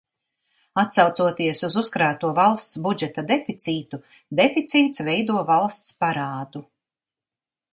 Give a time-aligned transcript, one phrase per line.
[0.83, 4.01] Atsaucoties uz uzkrāto valsts budžeta deficītu,
[4.41, 6.65] deficīts veido valsts parādu.